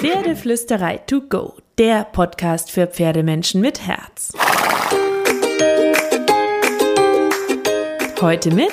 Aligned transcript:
Pferdeflüsterei 0.00 0.98
to 1.08 1.22
go, 1.22 1.54
der 1.76 2.04
Podcast 2.04 2.70
für 2.70 2.86
Pferdemenschen 2.86 3.60
mit 3.60 3.84
Herz. 3.84 4.32
Heute 8.20 8.54
mit 8.54 8.70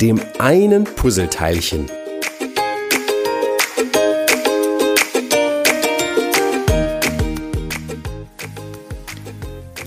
dem 0.00 0.20
einen 0.38 0.84
Puzzleteilchen. 0.84 1.86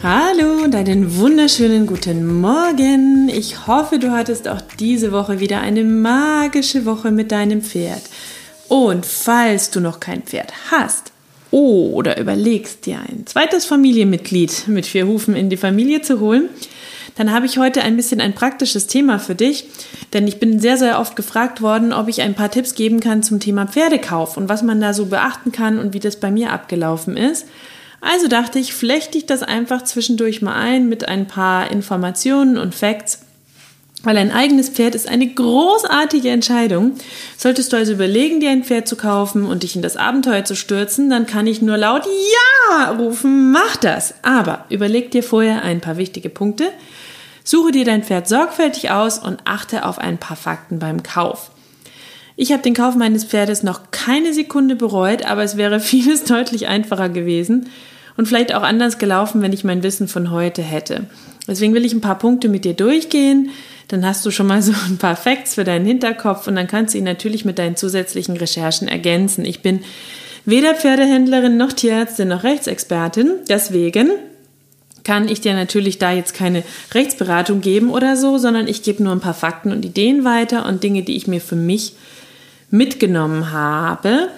Hallo 0.03 0.65
und 0.65 0.75
einen 0.75 1.15
wunderschönen 1.15 1.87
guten 1.87 2.41
Morgen. 2.41 3.29
Ich 3.33 3.65
hoffe, 3.65 3.97
du 3.97 4.11
hattest 4.11 4.49
auch 4.49 4.59
diese 4.77 5.13
Woche 5.13 5.39
wieder 5.39 5.61
eine 5.61 5.85
magische 5.85 6.85
Woche 6.85 7.11
mit 7.11 7.31
deinem 7.31 7.61
Pferd. 7.61 8.01
Und 8.71 9.05
falls 9.05 9.69
du 9.69 9.81
noch 9.81 9.99
kein 9.99 10.23
Pferd 10.23 10.53
hast 10.71 11.11
oder 11.51 12.17
überlegst, 12.17 12.85
dir 12.85 12.99
ein 12.99 13.27
zweites 13.27 13.65
Familienmitglied 13.65 14.69
mit 14.69 14.85
vier 14.85 15.07
Hufen 15.07 15.35
in 15.35 15.49
die 15.49 15.57
Familie 15.57 16.01
zu 16.01 16.21
holen, 16.21 16.47
dann 17.15 17.33
habe 17.33 17.47
ich 17.47 17.57
heute 17.57 17.81
ein 17.81 17.97
bisschen 17.97 18.21
ein 18.21 18.33
praktisches 18.33 18.87
Thema 18.87 19.19
für 19.19 19.35
dich, 19.35 19.65
denn 20.13 20.25
ich 20.25 20.39
bin 20.39 20.61
sehr, 20.61 20.77
sehr 20.77 21.01
oft 21.01 21.17
gefragt 21.17 21.61
worden, 21.61 21.91
ob 21.91 22.07
ich 22.07 22.21
ein 22.21 22.33
paar 22.33 22.49
Tipps 22.49 22.73
geben 22.73 23.01
kann 23.01 23.23
zum 23.23 23.41
Thema 23.41 23.67
Pferdekauf 23.67 24.37
und 24.37 24.47
was 24.47 24.63
man 24.63 24.79
da 24.79 24.93
so 24.93 25.07
beachten 25.07 25.51
kann 25.51 25.77
und 25.77 25.93
wie 25.93 25.99
das 25.99 26.15
bei 26.15 26.31
mir 26.31 26.53
abgelaufen 26.53 27.17
ist. 27.17 27.47
Also 27.99 28.29
dachte 28.29 28.57
ich, 28.57 28.73
flechte 28.73 29.17
ich 29.17 29.25
das 29.25 29.43
einfach 29.43 29.83
zwischendurch 29.83 30.41
mal 30.41 30.55
ein 30.55 30.87
mit 30.87 31.09
ein 31.09 31.27
paar 31.27 31.69
Informationen 31.71 32.57
und 32.57 32.73
Facts 32.73 33.19
weil 34.03 34.17
ein 34.17 34.31
eigenes 34.31 34.69
Pferd 34.69 34.95
ist 34.95 35.07
eine 35.07 35.27
großartige 35.27 36.29
Entscheidung. 36.29 36.93
Solltest 37.37 37.71
du 37.71 37.77
also 37.77 37.93
überlegen, 37.93 38.39
dir 38.39 38.49
ein 38.49 38.63
Pferd 38.63 38.87
zu 38.87 38.95
kaufen 38.95 39.45
und 39.45 39.63
dich 39.63 39.75
in 39.75 39.81
das 39.81 39.97
Abenteuer 39.97 40.43
zu 40.43 40.55
stürzen, 40.55 41.09
dann 41.09 41.27
kann 41.27 41.47
ich 41.47 41.61
nur 41.61 41.77
laut 41.77 42.05
Ja 42.05 42.91
rufen, 42.91 43.51
mach 43.51 43.75
das. 43.77 44.15
Aber 44.23 44.65
überleg 44.69 45.11
dir 45.11 45.23
vorher 45.23 45.63
ein 45.63 45.81
paar 45.81 45.97
wichtige 45.97 46.29
Punkte. 46.29 46.69
Suche 47.43 47.71
dir 47.71 47.85
dein 47.85 48.03
Pferd 48.03 48.27
sorgfältig 48.27 48.91
aus 48.91 49.19
und 49.19 49.39
achte 49.45 49.85
auf 49.85 49.99
ein 49.99 50.17
paar 50.17 50.37
Fakten 50.37 50.79
beim 50.79 51.03
Kauf. 51.03 51.51
Ich 52.35 52.51
habe 52.51 52.63
den 52.63 52.73
Kauf 52.73 52.95
meines 52.95 53.25
Pferdes 53.25 53.61
noch 53.61 53.91
keine 53.91 54.33
Sekunde 54.33 54.75
bereut, 54.75 55.25
aber 55.25 55.43
es 55.43 55.57
wäre 55.57 55.79
vieles 55.81 56.23
deutlich 56.23 56.67
einfacher 56.67 57.09
gewesen 57.09 57.69
und 58.17 58.27
vielleicht 58.27 58.53
auch 58.53 58.63
anders 58.63 58.97
gelaufen, 58.97 59.41
wenn 59.41 59.53
ich 59.53 59.63
mein 59.63 59.83
Wissen 59.83 60.07
von 60.07 60.31
heute 60.31 60.61
hätte. 60.61 61.05
Deswegen 61.47 61.73
will 61.73 61.85
ich 61.85 61.93
ein 61.93 62.01
paar 62.01 62.17
Punkte 62.17 62.49
mit 62.49 62.65
dir 62.65 62.73
durchgehen, 62.73 63.49
dann 63.87 64.05
hast 64.05 64.25
du 64.25 64.31
schon 64.31 64.47
mal 64.47 64.61
so 64.61 64.73
ein 64.87 64.97
paar 64.97 65.15
Facts 65.15 65.55
für 65.55 65.63
deinen 65.63 65.85
Hinterkopf 65.85 66.47
und 66.47 66.55
dann 66.55 66.67
kannst 66.67 66.93
du 66.93 66.97
ihn 66.97 67.03
natürlich 67.03 67.45
mit 67.45 67.59
deinen 67.59 67.75
zusätzlichen 67.75 68.37
Recherchen 68.37 68.87
ergänzen. 68.87 69.45
Ich 69.45 69.61
bin 69.61 69.81
weder 70.45 70.73
Pferdehändlerin 70.75 71.57
noch 71.57 71.73
Tierärztin 71.73 72.29
noch 72.29 72.43
Rechtsexpertin, 72.43 73.31
deswegen 73.49 74.11
kann 75.03 75.27
ich 75.27 75.41
dir 75.41 75.53
natürlich 75.53 75.97
da 75.97 76.11
jetzt 76.11 76.33
keine 76.33 76.63
Rechtsberatung 76.93 77.61
geben 77.61 77.89
oder 77.89 78.15
so, 78.15 78.37
sondern 78.37 78.67
ich 78.67 78.83
gebe 78.83 79.03
nur 79.03 79.13
ein 79.13 79.19
paar 79.19 79.33
Fakten 79.33 79.71
und 79.71 79.83
Ideen 79.85 80.23
weiter 80.23 80.65
und 80.67 80.83
Dinge, 80.83 81.03
die 81.03 81.15
ich 81.15 81.27
mir 81.27 81.41
für 81.41 81.55
mich 81.55 81.93
mitgenommen 82.69 83.51
habe. 83.51 84.29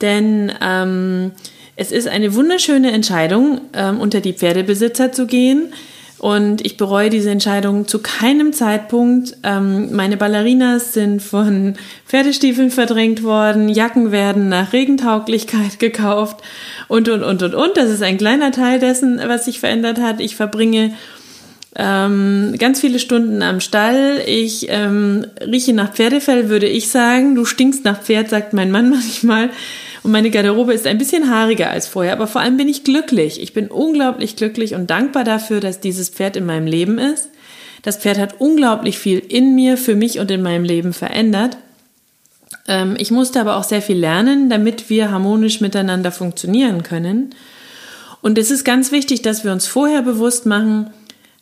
Denn 0.00 0.52
ähm, 0.60 1.32
es 1.76 1.92
ist 1.92 2.08
eine 2.08 2.34
wunderschöne 2.34 2.92
Entscheidung, 2.92 3.60
ähm, 3.72 4.00
unter 4.00 4.20
die 4.20 4.32
Pferdebesitzer 4.32 5.12
zu 5.12 5.26
gehen. 5.26 5.72
Und 6.18 6.64
ich 6.64 6.78
bereue 6.78 7.10
diese 7.10 7.30
Entscheidung 7.30 7.86
zu 7.86 8.00
keinem 8.00 8.52
Zeitpunkt. 8.52 9.36
Ähm, 9.42 9.94
meine 9.94 10.16
Ballerinas 10.16 10.94
sind 10.94 11.20
von 11.20 11.74
Pferdestiefeln 12.06 12.70
verdrängt 12.70 13.22
worden, 13.22 13.68
Jacken 13.68 14.12
werden 14.12 14.48
nach 14.48 14.72
Regentauglichkeit 14.72 15.78
gekauft 15.78 16.38
und, 16.88 17.08
und, 17.08 17.22
und, 17.22 17.42
und, 17.42 17.54
und. 17.54 17.76
Das 17.76 17.90
ist 17.90 18.02
ein 18.02 18.16
kleiner 18.16 18.50
Teil 18.50 18.78
dessen, 18.78 19.20
was 19.26 19.44
sich 19.44 19.60
verändert 19.60 20.00
hat. 20.00 20.20
Ich 20.20 20.36
verbringe 20.36 20.94
ähm, 21.78 22.54
ganz 22.58 22.80
viele 22.80 22.98
Stunden 22.98 23.42
am 23.42 23.60
Stall. 23.60 24.22
Ich 24.26 24.66
ähm, 24.70 25.26
rieche 25.40 25.74
nach 25.74 25.92
Pferdefell, 25.92 26.48
würde 26.48 26.66
ich 26.66 26.88
sagen. 26.88 27.34
Du 27.34 27.44
stinkst 27.44 27.84
nach 27.84 28.02
Pferd, 28.02 28.30
sagt 28.30 28.54
mein 28.54 28.70
Mann 28.70 28.90
manchmal. 28.90 29.50
Und 30.02 30.12
meine 30.12 30.30
Garderobe 30.30 30.72
ist 30.72 30.86
ein 30.86 30.98
bisschen 30.98 31.30
haariger 31.30 31.68
als 31.68 31.86
vorher, 31.86 32.12
aber 32.12 32.28
vor 32.28 32.40
allem 32.40 32.56
bin 32.56 32.68
ich 32.68 32.84
glücklich. 32.84 33.42
Ich 33.42 33.52
bin 33.52 33.68
unglaublich 33.68 34.36
glücklich 34.36 34.74
und 34.74 34.88
dankbar 34.88 35.24
dafür, 35.24 35.60
dass 35.60 35.80
dieses 35.80 36.08
Pferd 36.08 36.36
in 36.36 36.46
meinem 36.46 36.66
Leben 36.66 36.98
ist. 36.98 37.28
Das 37.82 37.98
Pferd 37.98 38.18
hat 38.18 38.40
unglaublich 38.40 38.98
viel 38.98 39.18
in 39.18 39.54
mir, 39.54 39.76
für 39.76 39.94
mich 39.94 40.18
und 40.18 40.30
in 40.30 40.42
meinem 40.42 40.64
Leben 40.64 40.92
verändert. 40.92 41.58
Ähm, 42.68 42.94
ich 42.98 43.10
musste 43.10 43.40
aber 43.40 43.56
auch 43.56 43.64
sehr 43.64 43.82
viel 43.82 43.98
lernen, 43.98 44.48
damit 44.48 44.88
wir 44.88 45.10
harmonisch 45.10 45.60
miteinander 45.60 46.10
funktionieren 46.10 46.82
können. 46.82 47.34
Und 48.22 48.38
es 48.38 48.50
ist 48.50 48.64
ganz 48.64 48.92
wichtig, 48.92 49.22
dass 49.22 49.44
wir 49.44 49.52
uns 49.52 49.66
vorher 49.66 50.02
bewusst 50.02 50.46
machen, 50.46 50.90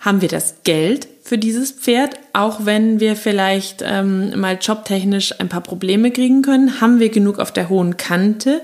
haben 0.04 0.20
wir 0.20 0.28
das 0.28 0.56
Geld 0.64 1.08
für 1.22 1.38
dieses 1.38 1.72
Pferd, 1.72 2.16
auch 2.34 2.66
wenn 2.66 3.00
wir 3.00 3.16
vielleicht 3.16 3.82
ähm, 3.82 4.38
mal 4.38 4.58
jobtechnisch 4.60 5.40
ein 5.40 5.48
paar 5.48 5.62
Probleme 5.62 6.10
kriegen 6.10 6.42
können? 6.42 6.82
Haben 6.82 7.00
wir 7.00 7.08
genug 7.08 7.38
auf 7.38 7.52
der 7.52 7.70
hohen 7.70 7.96
Kante, 7.96 8.60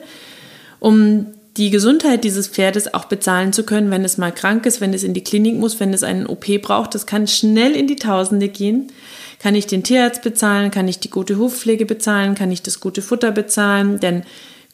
um 0.80 1.26
die 1.56 1.70
Gesundheit 1.70 2.24
dieses 2.24 2.48
Pferdes 2.48 2.92
auch 2.92 3.06
bezahlen 3.06 3.54
zu 3.54 3.64
können, 3.64 3.90
wenn 3.90 4.04
es 4.04 4.18
mal 4.18 4.32
krank 4.32 4.66
ist, 4.66 4.82
wenn 4.82 4.92
es 4.92 5.02
in 5.02 5.14
die 5.14 5.24
Klinik 5.24 5.56
muss, 5.56 5.80
wenn 5.80 5.94
es 5.94 6.02
einen 6.02 6.26
OP 6.26 6.44
braucht? 6.60 6.94
Das 6.94 7.06
kann 7.06 7.26
schnell 7.26 7.72
in 7.72 7.86
die 7.86 7.96
Tausende 7.96 8.48
gehen. 8.48 8.92
Kann 9.38 9.54
ich 9.54 9.66
den 9.66 9.82
Tierarzt 9.82 10.20
bezahlen? 10.20 10.70
Kann 10.70 10.88
ich 10.88 11.00
die 11.00 11.10
gute 11.10 11.38
Hufpflege 11.38 11.86
bezahlen? 11.86 12.34
Kann 12.34 12.52
ich 12.52 12.60
das 12.60 12.80
gute 12.80 13.00
Futter 13.00 13.32
bezahlen? 13.32 13.98
Denn 13.98 14.24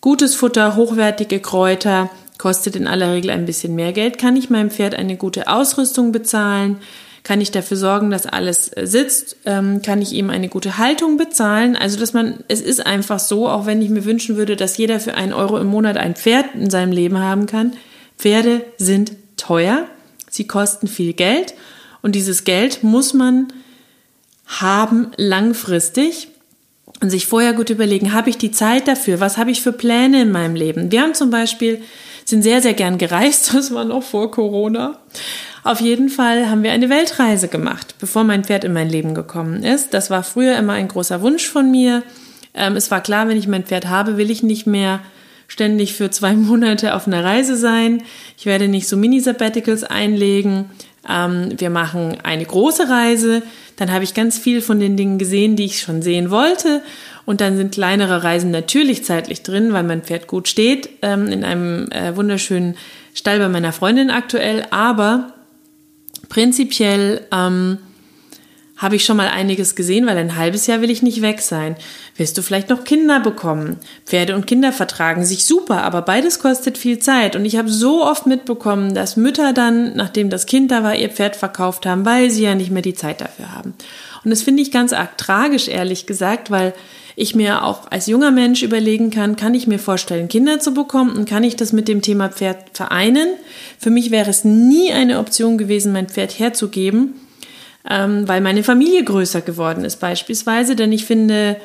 gutes 0.00 0.34
Futter, 0.34 0.74
hochwertige 0.74 1.38
Kräuter, 1.38 2.10
kostet 2.38 2.76
in 2.76 2.86
aller 2.86 3.12
Regel 3.12 3.30
ein 3.30 3.46
bisschen 3.46 3.74
mehr 3.74 3.92
Geld. 3.92 4.18
Kann 4.18 4.36
ich 4.36 4.50
meinem 4.50 4.70
Pferd 4.70 4.94
eine 4.94 5.16
gute 5.16 5.48
Ausrüstung 5.48 6.12
bezahlen? 6.12 6.78
Kann 7.22 7.40
ich 7.40 7.50
dafür 7.50 7.76
sorgen, 7.76 8.10
dass 8.10 8.26
alles 8.26 8.68
äh, 8.68 8.86
sitzt? 8.86 9.36
Ähm, 9.46 9.82
kann 9.82 10.00
ich 10.00 10.12
ihm 10.12 10.30
eine 10.30 10.48
gute 10.48 10.78
Haltung 10.78 11.16
bezahlen? 11.16 11.74
Also, 11.74 11.98
dass 11.98 12.12
man, 12.12 12.44
es 12.46 12.60
ist 12.60 12.86
einfach 12.86 13.18
so, 13.18 13.48
auch 13.48 13.66
wenn 13.66 13.82
ich 13.82 13.90
mir 13.90 14.04
wünschen 14.04 14.36
würde, 14.36 14.54
dass 14.54 14.76
jeder 14.76 15.00
für 15.00 15.14
einen 15.14 15.32
Euro 15.32 15.58
im 15.58 15.66
Monat 15.66 15.96
ein 15.96 16.14
Pferd 16.14 16.54
in 16.54 16.70
seinem 16.70 16.92
Leben 16.92 17.18
haben 17.18 17.46
kann. 17.46 17.72
Pferde 18.16 18.64
sind 18.78 19.12
teuer. 19.36 19.86
Sie 20.30 20.46
kosten 20.46 20.86
viel 20.86 21.14
Geld. 21.14 21.54
Und 22.00 22.14
dieses 22.14 22.44
Geld 22.44 22.84
muss 22.84 23.12
man 23.12 23.48
haben 24.46 25.10
langfristig 25.16 26.28
und 27.00 27.10
sich 27.10 27.26
vorher 27.26 27.52
gut 27.52 27.70
überlegen, 27.70 28.12
habe 28.12 28.30
ich 28.30 28.38
die 28.38 28.52
Zeit 28.52 28.88
dafür? 28.88 29.20
Was 29.20 29.36
habe 29.36 29.50
ich 29.50 29.60
für 29.60 29.72
Pläne 29.72 30.22
in 30.22 30.30
meinem 30.30 30.54
Leben? 30.54 30.92
Wir 30.92 31.02
haben 31.02 31.14
zum 31.14 31.30
Beispiel 31.30 31.82
sind 32.26 32.42
sehr, 32.42 32.60
sehr 32.60 32.74
gern 32.74 32.98
gereist. 32.98 33.52
Das 33.54 33.72
war 33.72 33.84
noch 33.84 34.02
vor 34.02 34.30
Corona. 34.30 34.98
Auf 35.64 35.80
jeden 35.80 36.10
Fall 36.10 36.50
haben 36.50 36.62
wir 36.62 36.72
eine 36.72 36.90
Weltreise 36.90 37.48
gemacht, 37.48 37.94
bevor 37.98 38.22
mein 38.22 38.44
Pferd 38.44 38.64
in 38.64 38.72
mein 38.72 38.90
Leben 38.90 39.14
gekommen 39.14 39.64
ist. 39.64 39.94
Das 39.94 40.10
war 40.10 40.22
früher 40.22 40.56
immer 40.58 40.74
ein 40.74 40.88
großer 40.88 41.22
Wunsch 41.22 41.48
von 41.48 41.70
mir. 41.70 42.02
Ähm, 42.54 42.76
es 42.76 42.90
war 42.90 43.00
klar, 43.00 43.28
wenn 43.28 43.38
ich 43.38 43.48
mein 43.48 43.64
Pferd 43.64 43.88
habe, 43.88 44.16
will 44.16 44.30
ich 44.30 44.42
nicht 44.42 44.66
mehr 44.66 45.00
ständig 45.48 45.94
für 45.94 46.10
zwei 46.10 46.32
Monate 46.36 46.94
auf 46.94 47.06
einer 47.06 47.24
Reise 47.24 47.56
sein. 47.56 48.02
Ich 48.36 48.46
werde 48.46 48.68
nicht 48.68 48.88
so 48.88 48.96
Mini-Sabbaticals 48.96 49.84
einlegen. 49.84 50.66
Ähm, 51.08 51.54
wir 51.56 51.70
machen 51.70 52.18
eine 52.22 52.44
große 52.44 52.88
Reise. 52.88 53.42
Dann 53.76 53.92
habe 53.92 54.04
ich 54.04 54.14
ganz 54.14 54.38
viel 54.38 54.62
von 54.62 54.80
den 54.80 54.96
Dingen 54.96 55.18
gesehen, 55.18 55.56
die 55.56 55.64
ich 55.64 55.80
schon 55.80 56.02
sehen 56.02 56.30
wollte. 56.30 56.82
Und 57.26 57.40
dann 57.40 57.56
sind 57.56 57.74
kleinere 57.74 58.22
Reisen 58.22 58.52
natürlich 58.52 59.04
zeitlich 59.04 59.42
drin, 59.42 59.72
weil 59.72 59.82
mein 59.82 60.02
Pferd 60.02 60.28
gut 60.28 60.48
steht, 60.48 60.88
ähm, 61.02 61.26
in 61.26 61.44
einem 61.44 61.90
äh, 61.90 62.16
wunderschönen 62.16 62.76
Stall 63.14 63.40
bei 63.40 63.48
meiner 63.48 63.72
Freundin 63.72 64.10
aktuell. 64.10 64.64
Aber 64.70 65.34
prinzipiell 66.28 67.22
ähm, 67.32 67.78
habe 68.76 68.94
ich 68.96 69.04
schon 69.04 69.16
mal 69.16 69.28
einiges 69.28 69.74
gesehen, 69.74 70.06
weil 70.06 70.18
ein 70.18 70.36
halbes 70.36 70.66
Jahr 70.66 70.82
will 70.82 70.90
ich 70.90 71.02
nicht 71.02 71.22
weg 71.22 71.40
sein. 71.40 71.76
Willst 72.16 72.36
du 72.36 72.42
vielleicht 72.42 72.68
noch 72.68 72.84
Kinder 72.84 73.20
bekommen? 73.20 73.78
Pferde 74.04 74.34
und 74.34 74.46
Kinder 74.46 74.70
vertragen 74.70 75.24
sich 75.24 75.46
super, 75.46 75.82
aber 75.82 76.02
beides 76.02 76.38
kostet 76.38 76.76
viel 76.76 76.98
Zeit. 76.98 77.36
Und 77.36 77.44
ich 77.44 77.56
habe 77.56 77.70
so 77.70 78.04
oft 78.04 78.26
mitbekommen, 78.26 78.94
dass 78.94 79.16
Mütter 79.16 79.52
dann, 79.52 79.96
nachdem 79.96 80.28
das 80.28 80.46
Kind 80.46 80.70
da 80.70 80.82
war, 80.82 80.94
ihr 80.94 81.08
Pferd 81.08 81.36
verkauft 81.36 81.86
haben, 81.86 82.04
weil 82.04 82.30
sie 82.30 82.44
ja 82.44 82.54
nicht 82.54 82.70
mehr 82.70 82.82
die 82.82 82.94
Zeit 82.94 83.20
dafür 83.22 83.52
haben. 83.52 83.74
Und 84.24 84.30
das 84.30 84.42
finde 84.42 84.62
ich 84.62 84.70
ganz 84.70 84.92
arg 84.92 85.16
tragisch, 85.16 85.68
ehrlich 85.68 86.06
gesagt, 86.06 86.50
weil 86.50 86.74
ich 87.18 87.34
mir 87.34 87.64
auch 87.64 87.90
als 87.90 88.06
junger 88.06 88.30
Mensch 88.30 88.62
überlegen 88.62 89.10
kann, 89.10 89.36
kann 89.36 89.54
ich 89.54 89.66
mir 89.66 89.78
vorstellen, 89.78 90.28
Kinder 90.28 90.60
zu 90.60 90.74
bekommen 90.74 91.16
und 91.16 91.26
kann 91.26 91.44
ich 91.44 91.56
das 91.56 91.72
mit 91.72 91.88
dem 91.88 92.02
Thema 92.02 92.28
Pferd 92.28 92.58
vereinen? 92.74 93.28
Für 93.78 93.90
mich 93.90 94.10
wäre 94.10 94.28
es 94.28 94.44
nie 94.44 94.92
eine 94.92 95.18
Option 95.18 95.56
gewesen, 95.56 95.92
mein 95.92 96.08
Pferd 96.08 96.38
herzugeben, 96.38 97.14
ähm, 97.88 98.28
weil 98.28 98.42
meine 98.42 98.62
Familie 98.62 99.02
größer 99.02 99.40
geworden 99.40 99.84
ist 99.86 99.96
beispielsweise, 99.98 100.76
denn 100.76 100.92
ich 100.92 101.06
finde, 101.06 101.56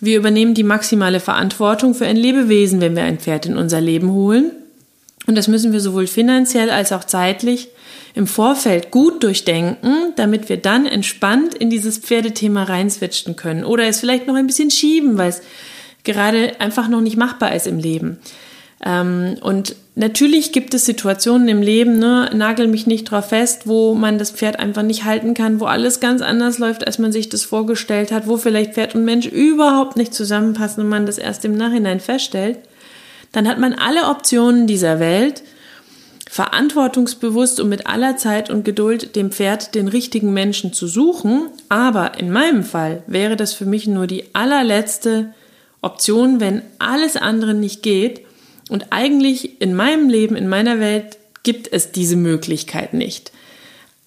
wir 0.00 0.16
übernehmen 0.16 0.54
die 0.54 0.64
maximale 0.64 1.20
Verantwortung 1.20 1.94
für 1.94 2.06
ein 2.06 2.16
Lebewesen, 2.16 2.80
wenn 2.80 2.96
wir 2.96 3.02
ein 3.02 3.18
Pferd 3.18 3.44
in 3.44 3.58
unser 3.58 3.82
Leben 3.82 4.10
holen. 4.12 4.52
Und 5.28 5.34
das 5.34 5.46
müssen 5.46 5.72
wir 5.72 5.80
sowohl 5.80 6.06
finanziell 6.06 6.70
als 6.70 6.90
auch 6.90 7.04
zeitlich 7.04 7.68
im 8.14 8.26
Vorfeld 8.26 8.90
gut 8.90 9.22
durchdenken, 9.22 10.14
damit 10.16 10.48
wir 10.48 10.56
dann 10.56 10.86
entspannt 10.86 11.54
in 11.54 11.68
dieses 11.68 11.98
Pferdethema 11.98 12.64
reinswitchen 12.64 13.36
können 13.36 13.62
oder 13.62 13.84
es 13.84 14.00
vielleicht 14.00 14.26
noch 14.26 14.36
ein 14.36 14.46
bisschen 14.46 14.70
schieben, 14.70 15.18
weil 15.18 15.28
es 15.28 15.42
gerade 16.02 16.58
einfach 16.60 16.88
noch 16.88 17.02
nicht 17.02 17.18
machbar 17.18 17.54
ist 17.54 17.66
im 17.66 17.78
Leben. 17.78 18.18
Ähm, 18.82 19.36
und 19.42 19.76
natürlich 19.96 20.52
gibt 20.52 20.72
es 20.72 20.86
Situationen 20.86 21.48
im 21.48 21.60
Leben, 21.60 21.98
ne, 21.98 22.30
nagel 22.32 22.66
mich 22.66 22.86
nicht 22.86 23.04
drauf 23.04 23.28
fest, 23.28 23.66
wo 23.66 23.94
man 23.94 24.16
das 24.16 24.30
Pferd 24.30 24.58
einfach 24.58 24.82
nicht 24.82 25.04
halten 25.04 25.34
kann, 25.34 25.60
wo 25.60 25.66
alles 25.66 26.00
ganz 26.00 26.22
anders 26.22 26.58
läuft, 26.58 26.86
als 26.86 26.98
man 26.98 27.12
sich 27.12 27.28
das 27.28 27.44
vorgestellt 27.44 28.12
hat, 28.12 28.28
wo 28.28 28.38
vielleicht 28.38 28.74
Pferd 28.74 28.94
und 28.94 29.04
Mensch 29.04 29.26
überhaupt 29.26 29.98
nicht 29.98 30.14
zusammenpassen 30.14 30.84
und 30.84 30.88
man 30.88 31.04
das 31.04 31.18
erst 31.18 31.44
im 31.44 31.54
Nachhinein 31.54 32.00
feststellt. 32.00 32.58
Dann 33.32 33.48
hat 33.48 33.58
man 33.58 33.74
alle 33.74 34.08
Optionen 34.08 34.66
dieser 34.66 35.00
Welt, 35.00 35.42
verantwortungsbewusst 36.30 37.58
und 37.58 37.68
mit 37.68 37.86
aller 37.86 38.16
Zeit 38.16 38.50
und 38.50 38.64
Geduld 38.64 39.16
dem 39.16 39.30
Pferd 39.30 39.74
den 39.74 39.88
richtigen 39.88 40.32
Menschen 40.32 40.72
zu 40.72 40.86
suchen. 40.86 41.48
Aber 41.68 42.18
in 42.18 42.30
meinem 42.30 42.64
Fall 42.64 43.02
wäre 43.06 43.36
das 43.36 43.54
für 43.54 43.66
mich 43.66 43.86
nur 43.86 44.06
die 44.06 44.24
allerletzte 44.34 45.32
Option, 45.80 46.40
wenn 46.40 46.62
alles 46.78 47.16
andere 47.16 47.54
nicht 47.54 47.82
geht 47.82 48.26
und 48.68 48.86
eigentlich 48.90 49.60
in 49.60 49.74
meinem 49.74 50.08
Leben, 50.08 50.36
in 50.36 50.48
meiner 50.48 50.80
Welt 50.80 51.18
gibt 51.42 51.72
es 51.72 51.92
diese 51.92 52.16
Möglichkeit 52.16 52.92
nicht. 52.94 53.32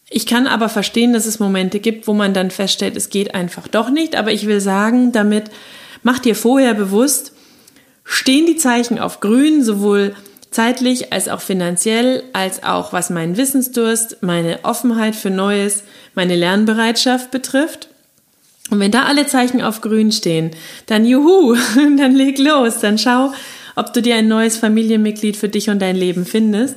Ich 0.10 0.26
kann 0.26 0.46
aber 0.46 0.70
verstehen, 0.70 1.14
dass 1.14 1.26
es 1.26 1.40
Momente 1.40 1.80
gibt, 1.80 2.08
wo 2.08 2.14
man 2.14 2.34
dann 2.34 2.52
feststellt, 2.52 2.98
es 2.98 3.10
geht 3.10 3.34
einfach 3.34 3.68
doch 3.68 3.90
nicht. 3.90 4.16
Aber 4.16 4.32
ich 4.32 4.46
will 4.46 4.60
sagen, 4.60 5.14
damit 5.14 5.46
mach 6.04 6.20
dir 6.20 6.36
vorher 6.36 6.74
bewusst, 6.74 7.34
stehen 8.12 8.46
die 8.46 8.58
Zeichen 8.58 9.00
auf 9.00 9.22
grün, 9.22 9.63
sowohl 9.63 10.16
zeitlich 10.52 11.13
als 11.13 11.30
auch 11.30 11.40
finanziell, 11.40 12.24
als 12.34 12.63
auch 12.63 12.92
was 12.92 13.10
meinen 13.10 13.38
Wissensdurst, 13.38 14.18
meine 14.22 14.60
Offenheit 14.63 15.16
für 15.16 15.30
Neues, 15.30 15.84
meine 16.13 16.36
Lernbereitschaft 16.36 17.31
betrifft. 17.31 17.88
Und 18.69 18.81
wenn 18.81 18.92
da 18.92 19.04
alle 19.04 19.28
Zeichen 19.28 19.62
auf 19.62 19.80
grün 19.80 20.12
stehen, 20.12 20.52
dann 20.88 21.06
juhu, 21.06 21.56
dann 21.75 22.13
leg 22.13 22.38
los, 22.38 22.80
dann 22.80 22.98
schau, 22.98 23.31
ob 23.78 23.94
du 23.94 24.02
dir 24.02 24.16
ein 24.16 24.28
neues 24.28 24.58
Familienmitglied 24.58 25.38
für 25.38 25.50
dich 25.50 25.69
und 25.69 25.81
dein 25.81 25.96
Leben 25.96 26.25
findest. 26.25 26.75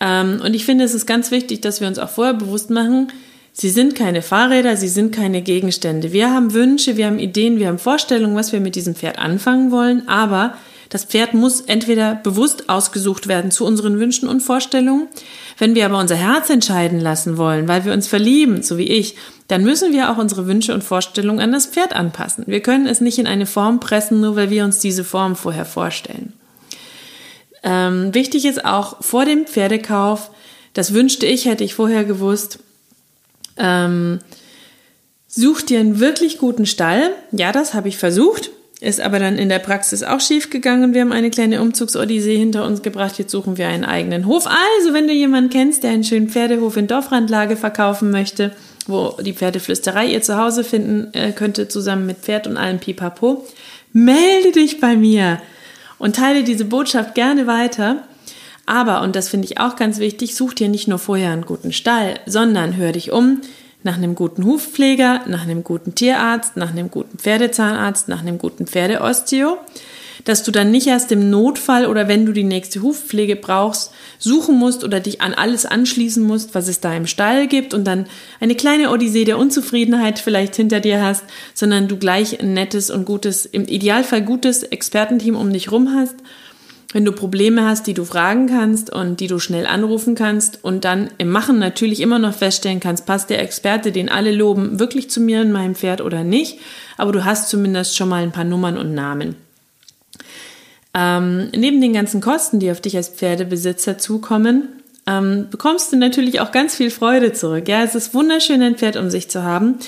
Ähm, 0.00 0.42
und 0.44 0.52
ich 0.52 0.66
finde, 0.66 0.84
es 0.84 0.92
ist 0.92 1.06
ganz 1.06 1.30
wichtig, 1.30 1.62
dass 1.62 1.80
wir 1.80 1.88
uns 1.88 1.98
auch 1.98 2.10
vorher 2.10 2.34
bewusst 2.34 2.68
machen, 2.68 3.10
sie 3.52 3.70
sind 3.70 3.94
keine 3.94 4.22
Fahrräder, 4.22 4.76
sie 4.76 4.88
sind 4.88 5.14
keine 5.14 5.42
Gegenstände. 5.42 6.12
Wir 6.12 6.32
haben 6.32 6.54
Wünsche, 6.54 6.96
wir 6.96 7.06
haben 7.06 7.18
Ideen, 7.18 7.58
wir 7.58 7.68
haben 7.68 7.78
Vorstellungen, 7.78 8.36
was 8.36 8.52
wir 8.52 8.60
mit 8.60 8.74
diesem 8.74 8.94
Pferd 8.94 9.18
anfangen 9.18 9.70
wollen, 9.70 10.08
aber 10.08 10.54
das 10.92 11.04
Pferd 11.04 11.32
muss 11.32 11.62
entweder 11.62 12.16
bewusst 12.16 12.68
ausgesucht 12.68 13.26
werden 13.26 13.50
zu 13.50 13.64
unseren 13.64 13.98
Wünschen 13.98 14.28
und 14.28 14.42
Vorstellungen. 14.42 15.08
Wenn 15.56 15.74
wir 15.74 15.86
aber 15.86 15.98
unser 15.98 16.16
Herz 16.16 16.50
entscheiden 16.50 17.00
lassen 17.00 17.38
wollen, 17.38 17.66
weil 17.66 17.86
wir 17.86 17.94
uns 17.94 18.08
verlieben, 18.08 18.62
so 18.62 18.76
wie 18.76 18.88
ich, 18.88 19.16
dann 19.48 19.64
müssen 19.64 19.94
wir 19.94 20.10
auch 20.10 20.18
unsere 20.18 20.46
Wünsche 20.46 20.74
und 20.74 20.84
Vorstellungen 20.84 21.40
an 21.40 21.52
das 21.52 21.66
Pferd 21.66 21.94
anpassen. 21.94 22.44
Wir 22.46 22.60
können 22.60 22.86
es 22.86 23.00
nicht 23.00 23.18
in 23.18 23.26
eine 23.26 23.46
Form 23.46 23.80
pressen, 23.80 24.20
nur 24.20 24.36
weil 24.36 24.50
wir 24.50 24.64
uns 24.64 24.80
diese 24.80 25.02
Form 25.02 25.34
vorher 25.34 25.64
vorstellen. 25.64 26.34
Ähm, 27.62 28.12
wichtig 28.12 28.44
ist 28.44 28.64
auch 28.64 29.02
vor 29.02 29.24
dem 29.24 29.46
Pferdekauf, 29.46 30.30
das 30.74 30.92
wünschte 30.92 31.26
ich, 31.26 31.46
hätte 31.46 31.64
ich 31.64 31.74
vorher 31.74 32.04
gewusst, 32.04 32.58
ähm, 33.62 34.18
such 35.28 35.62
dir 35.62 35.80
einen 35.80 36.00
wirklich 36.00 36.36
guten 36.36 36.66
Stall. 36.66 37.12
Ja, 37.30 37.52
das 37.52 37.72
habe 37.72 37.88
ich 37.88 37.96
versucht. 37.96 38.50
Ist 38.80 39.00
aber 39.00 39.20
dann 39.20 39.38
in 39.38 39.48
der 39.48 39.60
Praxis 39.60 40.02
auch 40.02 40.20
schief 40.20 40.50
gegangen. 40.50 40.92
Wir 40.92 41.02
haben 41.02 41.12
eine 41.12 41.30
kleine 41.30 41.62
Umzugsodyssee 41.62 42.36
hinter 42.36 42.66
uns 42.66 42.82
gebracht. 42.82 43.16
Jetzt 43.16 43.30
suchen 43.30 43.56
wir 43.56 43.68
einen 43.68 43.84
eigenen 43.84 44.26
Hof. 44.26 44.48
Also, 44.48 44.92
wenn 44.92 45.06
du 45.06 45.12
jemanden 45.12 45.50
kennst, 45.50 45.84
der 45.84 45.92
einen 45.92 46.02
schönen 46.02 46.28
Pferdehof 46.28 46.76
in 46.76 46.88
Dorfrandlage 46.88 47.56
verkaufen 47.56 48.10
möchte, 48.10 48.50
wo 48.88 49.16
die 49.22 49.34
Pferdeflüsterei 49.34 50.06
ihr 50.06 50.20
Zuhause 50.20 50.64
finden 50.64 51.14
äh, 51.14 51.30
könnte, 51.30 51.68
zusammen 51.68 52.06
mit 52.06 52.18
Pferd 52.18 52.48
und 52.48 52.56
allem 52.56 52.80
Pipapo, 52.80 53.46
melde 53.92 54.50
dich 54.50 54.80
bei 54.80 54.96
mir 54.96 55.40
und 55.98 56.16
teile 56.16 56.42
diese 56.42 56.64
Botschaft 56.64 57.14
gerne 57.14 57.46
weiter. 57.46 58.02
Aber, 58.66 59.02
und 59.02 59.16
das 59.16 59.28
finde 59.28 59.46
ich 59.46 59.58
auch 59.58 59.76
ganz 59.76 59.98
wichtig, 59.98 60.34
such 60.34 60.54
dir 60.54 60.68
nicht 60.68 60.88
nur 60.88 60.98
vorher 60.98 61.32
einen 61.32 61.46
guten 61.46 61.72
Stall, 61.72 62.20
sondern 62.26 62.76
hör 62.76 62.92
dich 62.92 63.12
um, 63.12 63.40
nach 63.82 63.96
einem 63.96 64.14
guten 64.14 64.44
Hufpfleger, 64.44 65.22
nach 65.26 65.42
einem 65.42 65.64
guten 65.64 65.94
Tierarzt, 65.94 66.56
nach 66.56 66.70
einem 66.70 66.90
guten 66.90 67.18
Pferdezahnarzt, 67.18 68.08
nach 68.08 68.20
einem 68.20 68.38
guten 68.38 68.68
Pferdeosteo, 68.68 69.58
dass 70.24 70.44
du 70.44 70.52
dann 70.52 70.70
nicht 70.70 70.86
erst 70.86 71.10
im 71.10 71.30
Notfall 71.30 71.86
oder 71.86 72.06
wenn 72.06 72.24
du 72.24 72.32
die 72.32 72.44
nächste 72.44 72.82
Hufpflege 72.82 73.34
brauchst, 73.34 73.90
suchen 74.20 74.56
musst 74.56 74.84
oder 74.84 75.00
dich 75.00 75.20
an 75.20 75.34
alles 75.34 75.66
anschließen 75.66 76.22
musst, 76.22 76.54
was 76.54 76.68
es 76.68 76.78
da 76.78 76.94
im 76.94 77.08
Stall 77.08 77.48
gibt 77.48 77.74
und 77.74 77.84
dann 77.84 78.06
eine 78.38 78.54
kleine 78.54 78.90
Odyssee 78.90 79.24
der 79.24 79.38
Unzufriedenheit 79.38 80.20
vielleicht 80.20 80.54
hinter 80.54 80.78
dir 80.78 81.02
hast, 81.02 81.24
sondern 81.54 81.88
du 81.88 81.96
gleich 81.96 82.40
ein 82.40 82.54
nettes 82.54 82.90
und 82.90 83.04
gutes, 83.04 83.46
im 83.46 83.64
Idealfall 83.64 84.22
gutes 84.22 84.62
Expertenteam 84.62 85.34
um 85.34 85.52
dich 85.52 85.72
rum 85.72 85.92
hast 85.96 86.14
wenn 86.92 87.04
du 87.04 87.12
Probleme 87.12 87.64
hast, 87.64 87.86
die 87.86 87.94
du 87.94 88.04
fragen 88.04 88.46
kannst 88.46 88.92
und 88.92 89.20
die 89.20 89.26
du 89.26 89.38
schnell 89.38 89.66
anrufen 89.66 90.14
kannst 90.14 90.62
und 90.62 90.84
dann 90.84 91.10
im 91.18 91.30
Machen 91.30 91.58
natürlich 91.58 92.00
immer 92.00 92.18
noch 92.18 92.34
feststellen 92.34 92.80
kannst, 92.80 93.06
passt 93.06 93.30
der 93.30 93.42
Experte, 93.42 93.92
den 93.92 94.08
alle 94.08 94.32
loben, 94.32 94.78
wirklich 94.78 95.10
zu 95.10 95.20
mir 95.20 95.40
und 95.40 95.52
meinem 95.52 95.74
Pferd 95.74 96.00
oder 96.00 96.22
nicht, 96.22 96.58
aber 96.96 97.12
du 97.12 97.24
hast 97.24 97.48
zumindest 97.48 97.96
schon 97.96 98.08
mal 98.08 98.22
ein 98.22 98.32
paar 98.32 98.44
Nummern 98.44 98.76
und 98.76 98.94
Namen. 98.94 99.36
Ähm, 100.94 101.48
neben 101.56 101.80
den 101.80 101.94
ganzen 101.94 102.20
Kosten, 102.20 102.60
die 102.60 102.70
auf 102.70 102.82
dich 102.82 102.96
als 102.96 103.08
Pferdebesitzer 103.08 103.96
zukommen, 103.96 104.68
ähm, 105.06 105.48
bekommst 105.50 105.92
du 105.92 105.96
natürlich 105.96 106.40
auch 106.40 106.52
ganz 106.52 106.76
viel 106.76 106.90
Freude 106.90 107.32
zurück. 107.32 107.66
Ja, 107.66 107.82
es 107.82 107.94
ist 107.94 108.14
wunderschön, 108.14 108.62
ein 108.62 108.76
Pferd 108.76 108.96
um 108.96 109.10
sich 109.10 109.30
zu 109.30 109.42
haben. 109.42 109.78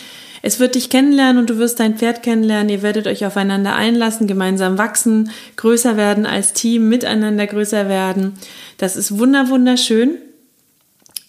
Es 0.46 0.60
wird 0.60 0.74
dich 0.74 0.90
kennenlernen 0.90 1.38
und 1.38 1.48
du 1.48 1.56
wirst 1.56 1.80
dein 1.80 1.96
Pferd 1.96 2.22
kennenlernen. 2.22 2.68
Ihr 2.68 2.82
werdet 2.82 3.06
euch 3.06 3.24
aufeinander 3.24 3.74
einlassen, 3.74 4.26
gemeinsam 4.26 4.76
wachsen, 4.76 5.30
größer 5.56 5.96
werden 5.96 6.26
als 6.26 6.52
Team, 6.52 6.90
miteinander 6.90 7.46
größer 7.46 7.88
werden. 7.88 8.34
Das 8.76 8.94
ist 8.94 9.18
wunder, 9.18 9.48
wunderschön. 9.48 10.18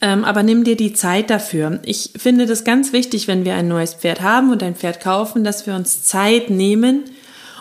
Ähm, 0.02 0.26
aber 0.26 0.44
nimm 0.44 0.66
dir 0.66 0.76
die 0.76 0.92
Zeit 0.92 1.30
dafür. 1.30 1.80
Ich 1.86 2.12
finde 2.18 2.46
das 2.46 2.66
ganz 2.66 2.92
wichtig, 2.92 3.30
wenn 3.30 3.46
wir 3.46 3.56
ein 3.56 3.70
neues 3.70 3.94
Pferd 3.94 4.20
haben 4.20 4.52
und 4.52 4.62
ein 4.62 4.76
Pferd 4.76 5.00
kaufen, 5.00 5.46
dass 5.46 5.66
wir 5.66 5.76
uns 5.76 6.04
Zeit 6.04 6.50
nehmen 6.50 7.06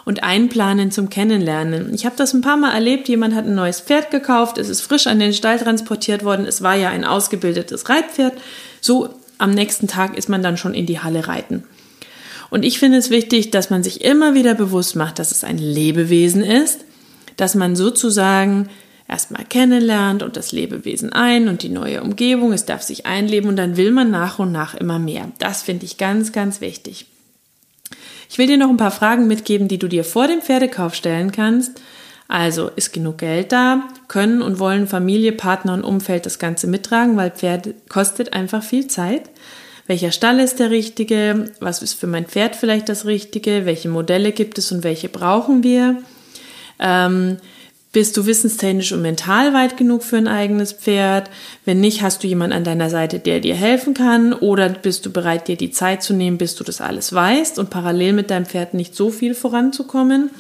und 0.05 0.25
einplanen 0.25 0.91
zum 0.91 1.09
Kennenlernen. 1.09 1.95
Ich 1.95 2.05
habe 2.05 2.17
das 2.17 2.35
ein 2.35 2.41
paar 2.41 2.57
Mal 2.57 2.75
erlebt. 2.75 3.09
Jemand 3.09 3.33
hat 3.33 3.47
ein 3.47 3.55
neues 3.55 3.81
Pferd 3.81 4.11
gekauft, 4.11 4.59
es 4.59 4.69
ist 4.69 4.81
frisch 4.81 5.07
an 5.07 5.21
den 5.21 5.33
Stall 5.33 5.61
transportiert 5.61 6.25
worden. 6.25 6.47
Es 6.47 6.62
war 6.62 6.75
ja 6.75 6.89
ein 6.89 7.05
ausgebildetes 7.05 7.89
Reitpferd. 7.89 8.33
So 8.81 9.15
am 9.39 9.51
nächsten 9.51 9.89
Tag 9.89 10.17
ist 10.17 10.29
man 10.29 10.43
dann 10.43 10.57
schon 10.57 10.75
in 10.75 10.87
die 10.87 11.01
Halle 11.01 11.29
reiten. 11.29 11.65
Und 12.51 12.65
ich 12.65 12.79
finde 12.79 12.99
es 12.99 13.11
wichtig, 13.11 13.51
dass 13.51 13.71
man 13.71 13.83
sich 13.83 14.05
immer 14.05 14.35
wieder 14.35 14.55
bewusst 14.55 14.97
macht, 14.97 15.19
dass 15.19 15.33
es 15.33 15.45
ein 15.45 15.59
Lebewesen 15.59 16.43
ist, 16.43 16.85
dass 17.37 17.55
man 17.55 17.75
sozusagen 17.75 18.69
erstmal 19.09 19.45
kennenlernt 19.45 20.23
und 20.23 20.37
das 20.37 20.53
Lebewesen 20.53 21.12
ein 21.12 21.49
und 21.49 21.62
die 21.62 21.69
neue 21.69 22.03
Umgebung, 22.03 22.53
es 22.53 22.64
darf 22.64 22.83
sich 22.83 23.07
einleben 23.07 23.49
und 23.49 23.57
dann 23.57 23.76
will 23.76 23.91
man 23.91 24.11
nach 24.11 24.38
und 24.38 24.53
nach 24.53 24.75
immer 24.75 24.99
mehr. 24.99 25.31
Das 25.38 25.62
finde 25.62 25.85
ich 25.85 25.99
ganz, 25.99 26.33
ganz 26.33 26.61
wichtig. 26.61 27.07
Ich 28.31 28.38
will 28.38 28.47
dir 28.47 28.57
noch 28.57 28.71
ein 28.71 28.76
paar 28.79 28.91
Fragen 28.91 29.26
mitgeben, 29.26 29.69
die 29.69 29.79
du 29.79 29.88
dir 29.88 30.05
vor 30.05 30.26
dem 30.26 30.41
Pferdekauf 30.41 30.95
stellen 30.95 31.33
kannst, 31.33 31.81
also 32.28 32.71
ist 32.75 32.93
genug 32.93 33.19
Geld 33.19 33.52
da? 33.52 33.88
Können 34.09 34.43
und 34.43 34.59
wollen 34.59 34.87
Familie, 34.87 35.33
Partner 35.33 35.75
und 35.75 35.85
Umfeld 35.85 36.26
das 36.26 36.38
Ganze 36.38 36.66
mittragen, 36.66 37.16
weil 37.16 37.31
Pferd 37.31 37.75
kostet 37.88 38.33
einfach 38.33 38.62
viel 38.62 38.87
Zeit. 38.87 39.31
Welcher 39.87 40.12
Stall 40.12 40.40
ist 40.40 40.59
der 40.61 40.71
richtige? 40.71 41.52
Was 41.61 41.83
ist 41.83 41.95
für 41.95 42.07
mein 42.07 42.25
Pferd 42.25 42.57
vielleicht 42.57 42.88
das 42.88 43.04
Richtige? 43.04 43.66
Welche 43.66 43.90
Modelle 43.90 44.33
gibt 44.33 44.57
es 44.57 44.73
und 44.73 44.83
welche 44.83 45.11
brauchen 45.11 45.62
wir? 45.62 45.99
Ähm, 46.78 47.37
bist 47.93 48.16
du 48.16 48.26
wissenstechnisch 48.26 48.93
und 48.93 49.02
mental 49.02 49.52
weit 49.52 49.76
genug 49.76 50.02
für 50.02 50.16
ein 50.16 50.26
eigenes 50.26 50.73
Pferd? 50.73 51.31
Wenn 51.64 51.81
nicht, 51.81 52.02
hast 52.02 52.25
du 52.25 52.26
jemanden 52.26 52.57
an 52.57 52.64
deiner 52.64 52.90
Seite, 52.90 53.21
der 53.21 53.40
dir 53.40 53.54
helfen 53.54 53.95
kann? 53.95 54.33
Oder 54.33 54.71
bist 54.71 55.04
du 55.07 55.12
bereit, 55.12 55.47
dir 55.47 55.57
die 55.57 55.71
Zeit 55.71 56.02
zu 56.02 56.14
nehmen, 56.14 56.38
bis 56.38 56.57
du 56.57 56.64
das 56.64 56.81
alles 56.81 57.12
weißt 57.12 57.59
und 57.59 57.71
parallel 57.71 58.14
mit 58.14 58.31
deinem 58.31 58.47
Pferd 58.47 58.75
nicht 58.75 58.97
so 58.97 59.11
viel 59.11 59.35
voranzukommen? 59.35 60.31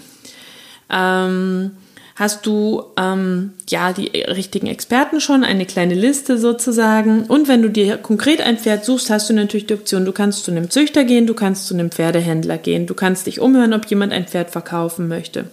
Ähm, 0.90 1.72
hast 2.16 2.46
du 2.46 2.84
ähm, 2.96 3.52
ja 3.68 3.92
die 3.92 4.08
richtigen 4.08 4.66
Experten 4.66 5.20
schon, 5.20 5.44
eine 5.44 5.66
kleine 5.66 5.94
Liste 5.94 6.38
sozusagen. 6.38 7.24
Und 7.24 7.48
wenn 7.48 7.62
du 7.62 7.70
dir 7.70 7.96
konkret 7.96 8.40
ein 8.40 8.58
Pferd 8.58 8.84
suchst, 8.84 9.10
hast 9.10 9.28
du 9.28 9.34
natürlich 9.34 9.66
die 9.66 9.74
Option, 9.74 10.04
du 10.04 10.12
kannst 10.12 10.44
zu 10.44 10.50
einem 10.50 10.70
Züchter 10.70 11.04
gehen, 11.04 11.26
du 11.26 11.34
kannst 11.34 11.66
zu 11.66 11.74
einem 11.74 11.90
Pferdehändler 11.90 12.58
gehen, 12.58 12.86
du 12.86 12.94
kannst 12.94 13.26
dich 13.26 13.40
umhören, 13.40 13.74
ob 13.74 13.86
jemand 13.86 14.12
ein 14.12 14.26
Pferd 14.26 14.50
verkaufen 14.50 15.08
möchte. 15.08 15.46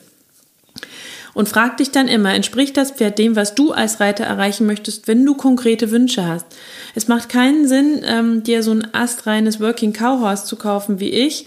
Und 1.33 1.47
frag 1.47 1.77
dich 1.77 1.91
dann 1.91 2.09
immer, 2.09 2.33
entspricht 2.33 2.75
das 2.75 2.91
Pferd 2.91 3.17
dem, 3.17 3.37
was 3.37 3.55
du 3.55 3.71
als 3.71 4.01
Reiter 4.01 4.25
erreichen 4.25 4.65
möchtest, 4.65 5.07
wenn 5.07 5.25
du 5.25 5.33
konkrete 5.35 5.89
Wünsche 5.89 6.27
hast? 6.27 6.45
Es 6.93 7.07
macht 7.07 7.29
keinen 7.29 7.67
Sinn, 7.69 8.01
ähm, 8.05 8.43
dir 8.43 8.63
so 8.63 8.71
ein 8.71 8.93
astreines 8.93 9.61
Working 9.61 9.93
Cow 9.93 10.19
Horse 10.19 10.45
zu 10.45 10.57
kaufen 10.57 10.99
wie 10.99 11.09
ich, 11.09 11.45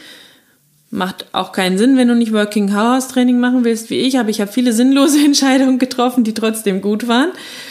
Macht 0.94 1.26
auch 1.32 1.50
keinen 1.50 1.76
Sinn, 1.76 1.96
wenn 1.96 2.06
du 2.06 2.14
nicht 2.14 2.32
Working 2.32 2.72
Hours 2.72 3.08
Training 3.08 3.40
machen 3.40 3.64
willst 3.64 3.90
wie 3.90 3.98
ich, 3.98 4.16
aber 4.16 4.28
ich 4.28 4.40
habe 4.40 4.52
viele 4.52 4.72
sinnlose 4.72 5.18
Entscheidungen 5.24 5.80
getroffen, 5.80 6.22
die 6.22 6.34
trotzdem 6.34 6.80
gut 6.80 7.08
waren. 7.08 7.30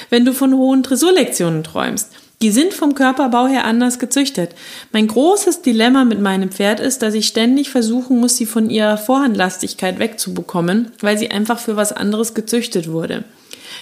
Wenn 0.09 0.25
du 0.25 0.33
von 0.33 0.53
hohen 0.53 0.83
Dressurlektionen 0.83 1.63
träumst, 1.63 2.11
Die 2.41 2.51
sind 2.51 2.73
vom 2.73 2.93
Körperbau 2.93 3.47
her 3.47 3.63
anders 3.63 3.99
gezüchtet. 3.99 4.53
Mein 4.91 5.07
großes 5.07 5.61
Dilemma 5.61 6.03
mit 6.03 6.19
meinem 6.19 6.51
Pferd 6.51 6.81
ist, 6.81 7.01
dass 7.01 7.13
ich 7.13 7.27
ständig 7.27 7.69
versuchen 7.69 8.19
muss, 8.19 8.35
sie 8.35 8.45
von 8.45 8.69
ihrer 8.69 8.97
Vorhandlastigkeit 8.97 9.97
wegzubekommen, 9.97 10.91
weil 10.99 11.17
sie 11.17 11.31
einfach 11.31 11.57
für 11.57 11.77
was 11.77 11.93
anderes 11.93 12.33
gezüchtet 12.33 12.91
wurde. 12.91 13.23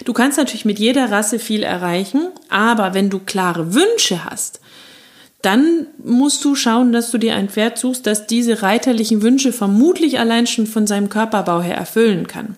Du 0.06 0.14
kannst 0.14 0.38
natürlich 0.38 0.66
mit 0.66 0.78
jeder 0.78 1.10
Rasse 1.10 1.40
viel 1.40 1.64
erreichen, 1.64 2.28
aber 2.50 2.94
wenn 2.94 3.10
du 3.10 3.18
klare 3.18 3.74
Wünsche 3.74 4.26
hast, 4.26 4.60
dann 5.42 5.88
musst 6.04 6.44
du 6.46 6.56
schauen, 6.56 6.92
dass 6.92 7.12
du 7.12 7.18
dir 7.18 7.36
ein 7.36 7.50
Pferd 7.50 7.78
suchst, 7.78 8.06
das 8.06 8.28
diese 8.28 8.62
reiterlichen 8.62 9.22
Wünsche 9.22 9.54
vermutlich 9.54 10.20
allein 10.20 10.48
schon 10.48 10.68
von 10.68 10.88
seinem 10.88 11.10
Körperbau 11.10 11.62
her 11.62 11.76
erfüllen 11.76 12.28
kann. 12.28 12.56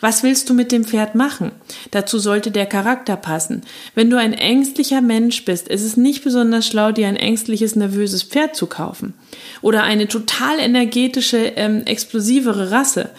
Was 0.00 0.22
willst 0.22 0.48
du 0.48 0.54
mit 0.54 0.72
dem 0.72 0.84
Pferd 0.84 1.14
machen? 1.14 1.52
Dazu 1.90 2.18
sollte 2.18 2.50
der 2.50 2.64
Charakter 2.64 3.16
passen. 3.16 3.62
Wenn 3.94 4.08
du 4.08 4.18
ein 4.18 4.32
ängstlicher 4.32 5.02
Mensch 5.02 5.44
bist, 5.44 5.68
ist 5.68 5.84
es 5.84 5.98
nicht 5.98 6.24
besonders 6.24 6.66
schlau, 6.66 6.90
dir 6.90 7.06
ein 7.06 7.16
ängstliches, 7.16 7.76
nervöses 7.76 8.22
Pferd 8.22 8.56
zu 8.56 8.66
kaufen. 8.66 9.12
Oder 9.60 9.82
eine 9.82 10.08
total 10.08 10.58
energetische, 10.58 11.52
ähm, 11.56 11.82
explosivere 11.84 12.70
Rasse 12.70 13.10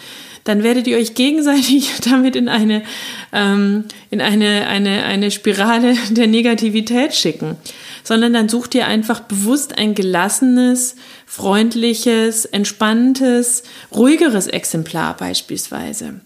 dann 0.44 0.64
werdet 0.64 0.88
ihr 0.88 0.98
euch 0.98 1.14
gegenseitig 1.14 1.92
damit 2.10 2.36
in 2.36 2.50
eine, 2.50 2.84
ähm, 3.32 3.86
in 4.10 4.22
eine, 4.22 4.68
eine, 4.68 5.04
eine 5.04 5.32
Spirale 5.32 5.96
der 6.12 6.28
Negativität 6.28 7.14
schicken. 7.14 7.58
Sondern 8.04 8.34
dann 8.34 8.50
sucht 8.50 8.74
ihr 8.74 8.88
einfach 8.88 9.20
bewusst 9.20 9.78
ein 9.78 9.94
gelassenes, 9.94 10.96
freundliches, 11.28 12.46
entspanntes, 12.46 13.64
ruhigeres 13.94 14.48
Exemplar 14.48 15.16
beispielsweise. 15.16 16.22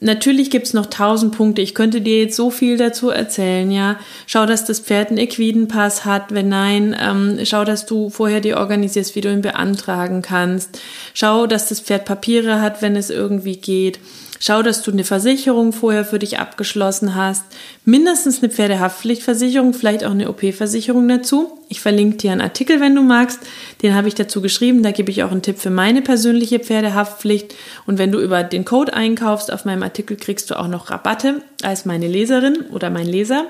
Natürlich 0.00 0.50
gibt's 0.50 0.74
noch 0.74 0.86
tausend 0.86 1.36
Punkte. 1.36 1.62
Ich 1.62 1.74
könnte 1.74 2.00
dir 2.00 2.20
jetzt 2.20 2.36
so 2.36 2.50
viel 2.50 2.76
dazu 2.76 3.10
erzählen, 3.10 3.70
ja. 3.70 3.98
Schau, 4.26 4.44
dass 4.44 4.64
das 4.64 4.80
Pferd 4.80 5.08
einen 5.08 5.18
Equidenpass 5.18 6.04
hat. 6.04 6.34
Wenn 6.34 6.48
nein, 6.48 6.96
ähm, 7.00 7.38
schau, 7.44 7.64
dass 7.64 7.86
du 7.86 8.10
vorher 8.10 8.40
dir 8.40 8.58
organisierst, 8.58 9.14
wie 9.14 9.20
du 9.20 9.32
ihn 9.32 9.40
beantragen 9.40 10.20
kannst. 10.20 10.80
Schau, 11.14 11.46
dass 11.46 11.68
das 11.68 11.80
Pferd 11.80 12.04
Papiere 12.04 12.60
hat, 12.60 12.82
wenn 12.82 12.96
es 12.96 13.10
irgendwie 13.10 13.56
geht. 13.56 13.98
Schau, 14.46 14.62
dass 14.62 14.82
du 14.82 14.90
eine 14.90 15.04
Versicherung 15.04 15.72
vorher 15.72 16.04
für 16.04 16.18
dich 16.18 16.38
abgeschlossen 16.38 17.14
hast. 17.14 17.44
Mindestens 17.86 18.42
eine 18.42 18.52
Pferdehaftpflichtversicherung, 18.52 19.72
vielleicht 19.72 20.04
auch 20.04 20.10
eine 20.10 20.28
OP-Versicherung 20.28 21.08
dazu. 21.08 21.58
Ich 21.70 21.80
verlinke 21.80 22.18
dir 22.18 22.32
einen 22.32 22.42
Artikel, 22.42 22.78
wenn 22.78 22.94
du 22.94 23.00
magst. 23.00 23.40
Den 23.80 23.94
habe 23.94 24.08
ich 24.08 24.14
dazu 24.14 24.42
geschrieben. 24.42 24.82
Da 24.82 24.90
gebe 24.90 25.10
ich 25.10 25.22
auch 25.22 25.30
einen 25.30 25.40
Tipp 25.40 25.58
für 25.58 25.70
meine 25.70 26.02
persönliche 26.02 26.60
Pferdehaftpflicht. 26.60 27.54
Und 27.86 27.96
wenn 27.96 28.12
du 28.12 28.20
über 28.20 28.42
den 28.42 28.66
Code 28.66 28.92
einkaufst 28.92 29.50
auf 29.50 29.64
meinem 29.64 29.82
Artikel, 29.84 30.16
kriegst 30.16 30.50
du 30.50 30.58
auch 30.58 30.68
noch 30.68 30.90
Rabatte 30.90 31.42
als 31.62 31.84
meine 31.84 32.08
Leserin 32.08 32.62
oder 32.72 32.90
mein 32.90 33.06
Leser. 33.06 33.46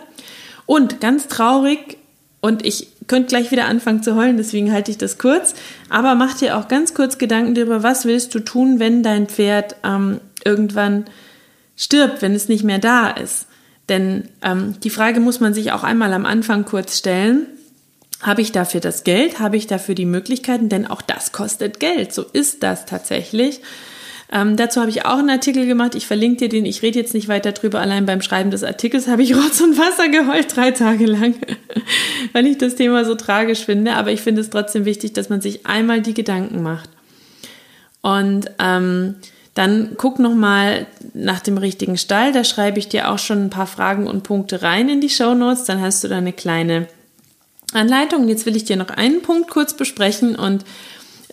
Und 0.67 1.01
ganz 1.01 1.29
traurig, 1.29 1.99
und 2.41 2.65
ich 2.65 2.89
könnte 3.07 3.29
gleich 3.29 3.51
wieder 3.51 3.67
anfangen 3.67 4.03
zu 4.03 4.17
heulen, 4.17 4.37
deswegen 4.37 4.73
halte 4.73 4.91
ich 4.91 4.99
das 4.99 5.17
kurz. 5.17 5.55
Aber 5.89 6.15
mach 6.15 6.35
dir 6.37 6.59
auch 6.59 6.69
ganz 6.69 6.93
kurz 6.93 7.17
Gedanken 7.17 7.55
darüber, 7.55 7.83
was 7.83 8.05
willst 8.05 8.35
du 8.35 8.41
tun, 8.41 8.81
wenn 8.81 9.03
dein 9.03 9.29
Pferd 9.29 9.77
ähm, 9.83 10.21
irgendwann 10.45 11.07
stirbt, 11.77 12.23
wenn 12.23 12.35
es 12.35 12.49
nicht 12.49 12.65
mehr 12.65 12.79
da 12.79 13.09
ist. 13.09 13.47
Denn 13.89 14.29
ähm, 14.43 14.77
die 14.83 14.91
Frage 14.91 15.21
muss 15.21 15.41
man 15.41 15.55
sich 15.55 15.73
auch 15.73 15.85
einmal 15.85 16.13
am 16.13 16.27
Anfang 16.27 16.65
kurz 16.65 16.99
stellen. 16.99 17.47
Habe 18.21 18.41
ich 18.41 18.53
dafür 18.53 18.81
das 18.81 19.05
Geld? 19.05 19.39
Habe 19.39 19.57
ich 19.57 19.67
dafür 19.67 19.95
die 19.95 20.07
Möglichkeiten? 20.07 20.69
Denn 20.69 20.87
auch 20.87 21.03
das 21.03 21.33
kostet 21.33 21.81
Geld. 21.81 22.15
So 22.15 22.23
ist 22.23 22.63
das 22.63 22.87
tatsächlich. 22.87 23.61
Ähm, 24.35 24.57
dazu 24.57 24.81
habe 24.81 24.91
ich 24.91 25.05
auch 25.07 25.19
einen 25.19 25.31
Artikel 25.31 25.65
gemacht. 25.65 25.95
Ich 25.95 26.09
verlinke 26.09 26.39
dir 26.39 26.49
den. 26.49 26.67
Ich 26.67 26.83
rede 26.83 26.99
jetzt 26.99 27.15
nicht 27.15 27.29
weiter 27.29 27.53
drüber. 27.53 27.79
Allein 27.79 28.05
beim 28.05 28.21
Schreiben 28.21 28.51
des 28.51 28.65
Artikels 28.65 29.07
habe 29.07 29.23
ich 29.23 29.37
Rotz 29.37 29.61
und 29.61 29.79
Wasser 29.79 30.09
geheult, 30.09 30.57
drei 30.57 30.73
Tage 30.73 31.07
lang, 31.07 31.37
weil 32.33 32.45
ich 32.49 32.59
das 32.59 32.75
Thema 32.75 33.05
so 33.05 33.15
tragisch 33.15 33.65
finde. 33.65 33.95
Aber 33.95 34.11
ich 34.11 34.23
finde 34.23 34.41
es 34.41 34.51
trotzdem 34.51 34.87
wichtig, 34.87 35.13
dass 35.13 35.29
man 35.29 35.41
sich 35.41 35.67
einmal 35.67 36.03
die 36.03 36.15
Gedanken 36.15 36.63
macht. 36.63 36.91
Und 38.03 38.51
ähm, 38.59 39.15
dann 39.55 39.93
guck 39.97 40.19
noch 40.19 40.35
mal 40.35 40.89
nach 41.15 41.39
dem 41.39 41.57
richtigen 41.57 41.97
Stall. 41.97 42.33
Da 42.33 42.43
schreibe 42.43 42.81
ich 42.81 42.89
dir 42.89 43.13
auch 43.13 43.21
schon 43.21 43.45
ein 43.45 43.51
paar 43.51 43.69
Fragen 43.69 44.09
und 44.09 44.25
Punkte 44.25 44.63
rein 44.63 44.89
in 44.89 45.01
die 45.01 45.11
Show 45.11 45.35
Notes. 45.35 45.63
Dann 45.63 45.81
hast 45.81 46.03
du 46.03 46.09
da 46.09 46.19
eine 46.19 46.33
kleine 46.33 46.89
Anleitung. 47.73 48.27
Jetzt 48.29 48.47
will 48.47 48.57
ich 48.57 48.65
dir 48.65 48.77
noch 48.77 48.91
einen 48.91 49.23
Punkt 49.23 49.49
kurz 49.49 49.75
besprechen 49.75 50.35
und 50.35 50.65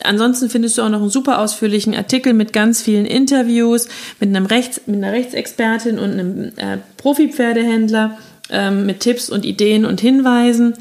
Ansonsten 0.04 0.50
findest 0.50 0.78
du 0.78 0.82
auch 0.82 0.90
noch 0.90 1.02
einen 1.02 1.10
super 1.10 1.40
ausführlichen 1.40 1.96
Artikel 1.96 2.34
mit 2.34 2.54
ganz 2.54 2.82
vielen 2.82 3.06
Interviews 3.06 3.88
mit 4.20 4.30
einem 4.30 4.46
Rechts, 4.46 4.82
mit 4.86 4.98
einer 4.98 5.14
Rechtsexpertin 5.14 6.00
und 6.00 6.12
einem 6.12 6.46
äh, 6.58 6.78
Profi-Pferdehändler 6.98 8.18
ähm, 8.50 8.86
mit 8.86 9.00
Tipps 9.00 9.30
und 9.30 9.46
Ideen 9.46 9.86
und 9.86 10.02
Hinweisen, 10.02 10.74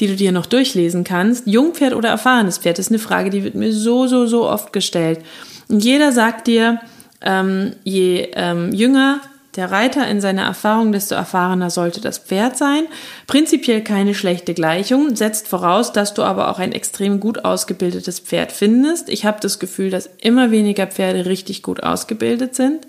die 0.00 0.08
du 0.08 0.16
dir 0.16 0.32
noch 0.32 0.46
durchlesen 0.46 1.04
kannst. 1.04 1.46
Jungpferd 1.46 1.94
oder 1.94 2.08
erfahrenes 2.08 2.58
Pferd 2.58 2.78
ist 2.78 2.90
eine 2.90 2.98
Frage, 2.98 3.30
die 3.30 3.44
wird 3.44 3.54
mir 3.54 3.72
so, 3.72 4.06
so, 4.06 4.26
so 4.26 4.48
oft 4.48 4.72
gestellt. 4.72 5.20
Und 5.68 5.84
jeder 5.84 6.12
sagt 6.12 6.46
dir, 6.46 6.80
ähm, 7.20 7.72
je 7.84 8.28
ähm, 8.34 8.72
jünger 8.72 9.20
der 9.56 9.70
Reiter 9.70 10.08
in 10.08 10.20
seiner 10.20 10.44
Erfahrung, 10.44 10.92
desto 10.92 11.14
erfahrener 11.14 11.68
sollte 11.68 12.00
das 12.00 12.18
Pferd 12.18 12.56
sein. 12.56 12.84
Prinzipiell 13.26 13.82
keine 13.84 14.14
schlechte 14.14 14.54
Gleichung, 14.54 15.14
setzt 15.14 15.46
voraus, 15.46 15.92
dass 15.92 16.14
du 16.14 16.22
aber 16.22 16.50
auch 16.50 16.58
ein 16.58 16.72
extrem 16.72 17.20
gut 17.20 17.44
ausgebildetes 17.44 18.20
Pferd 18.20 18.50
findest. 18.50 19.10
Ich 19.10 19.26
habe 19.26 19.40
das 19.40 19.58
Gefühl, 19.58 19.90
dass 19.90 20.08
immer 20.20 20.50
weniger 20.50 20.86
Pferde 20.86 21.26
richtig 21.26 21.62
gut 21.62 21.82
ausgebildet 21.82 22.54
sind, 22.54 22.86